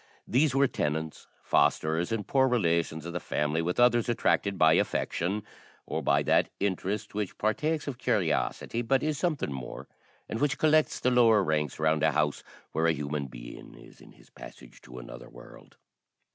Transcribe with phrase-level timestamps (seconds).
[0.27, 5.43] These were tenants, fosterers, and poor relations of the family, with others attracted by affection,
[5.85, 9.87] or by that interest which partakes of curiosity, but is something more,
[10.27, 12.41] and which collects the lower ranks round a house
[12.71, 15.77] where a human being is in his passage to another world.